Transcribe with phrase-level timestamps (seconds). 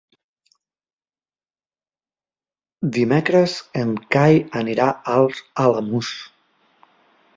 [2.95, 3.53] Dimecres
[3.85, 4.89] en Cai anirà
[5.21, 6.11] als Alamús.